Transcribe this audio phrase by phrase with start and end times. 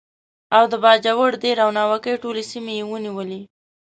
[0.57, 3.41] او د باجوړ، دیر او ناوګۍ ټولې سیمې یې ونیولې.